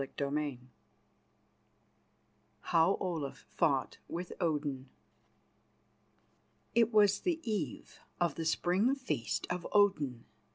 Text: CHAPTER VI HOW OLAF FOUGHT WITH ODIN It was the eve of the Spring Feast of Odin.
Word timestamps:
CHAPTER 0.03 0.31
VI 0.31 0.59
HOW 2.61 2.97
OLAF 2.99 3.37
FOUGHT 3.51 3.99
WITH 4.07 4.33
ODIN 4.41 4.89
It 6.73 6.91
was 6.91 7.19
the 7.19 7.39
eve 7.43 7.99
of 8.19 8.33
the 8.33 8.45
Spring 8.45 8.95
Feast 8.95 9.45
of 9.51 9.67
Odin. 9.71 10.25